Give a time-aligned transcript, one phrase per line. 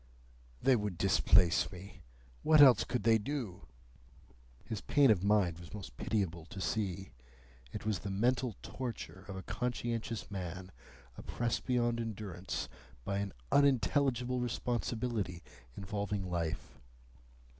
[0.63, 2.01] They would displace me.
[2.41, 3.67] What else could they do?"
[4.65, 7.11] His pain of mind was most pitiable to see.
[7.71, 10.71] It was the mental torture of a conscientious man,
[11.17, 12.67] oppressed beyond endurance
[13.05, 15.43] by an unintelligible responsibility
[15.77, 16.79] involving life.